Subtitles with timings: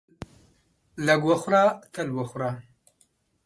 [1.05, 1.63] لږ وخوره
[1.93, 2.51] تل وخوره.